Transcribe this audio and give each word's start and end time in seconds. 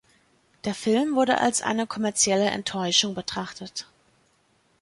Der 0.63 0.73
Film 0.73 1.13
wurde 1.15 1.37
als 1.41 1.61
eine 1.61 1.85
kommerzielle 1.85 2.49
Enttäuschung 2.49 3.13
betrachtet. 3.13 3.85